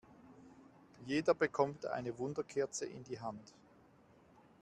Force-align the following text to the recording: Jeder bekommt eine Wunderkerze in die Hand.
Jeder 1.05 1.35
bekommt 1.35 1.85
eine 1.85 2.17
Wunderkerze 2.17 2.87
in 2.87 3.03
die 3.03 3.19
Hand. 3.19 3.53